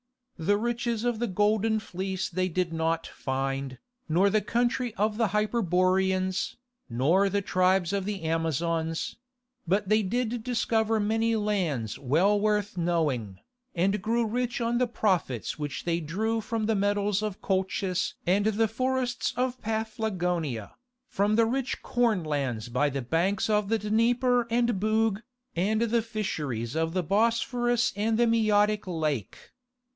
The 0.39 0.57
riches 0.57 1.03
of 1.03 1.19
the 1.19 1.27
Golden 1.27 1.79
Fleece 1.79 2.27
they 2.27 2.49
did 2.49 2.73
not 2.73 3.05
find, 3.05 3.77
nor 4.09 4.31
the 4.31 4.41
country 4.41 4.95
of 4.95 5.17
the 5.17 5.27
Hyperboreans, 5.27 6.55
nor 6.89 7.29
the 7.29 7.43
tribes 7.43 7.93
of 7.93 8.05
the 8.05 8.23
Amazons; 8.23 9.17
but 9.67 9.89
they 9.89 10.01
did 10.01 10.43
discover 10.43 10.99
many 10.99 11.35
lands 11.35 11.99
well 11.99 12.39
worth 12.41 12.73
the 12.73 12.81
knowing, 12.81 13.41
and 13.75 14.01
grew 14.01 14.25
rich 14.25 14.59
on 14.59 14.79
the 14.79 14.87
profits 14.87 15.59
which 15.59 15.83
they 15.85 15.99
drew 15.99 16.41
from 16.41 16.65
the 16.65 16.73
metals 16.73 17.21
of 17.21 17.39
Colchis 17.43 18.15
and 18.25 18.47
the 18.47 18.67
forests 18.67 19.35
of 19.37 19.61
Paphlagonia, 19.61 20.73
from 21.07 21.35
the 21.35 21.45
rich 21.45 21.83
corn 21.83 22.23
lands 22.23 22.69
by 22.69 22.89
the 22.89 23.03
banks 23.03 23.47
of 23.47 23.69
the 23.69 23.77
Dnieper 23.77 24.47
and 24.49 24.79
Bug, 24.79 25.21
and 25.55 25.83
the 25.83 26.01
fisheries 26.01 26.75
of 26.75 26.93
the 26.95 27.03
Bosphorus 27.03 27.93
and 27.95 28.17
the 28.17 28.25
Maeotic 28.25 28.87
Lake. 28.87 29.37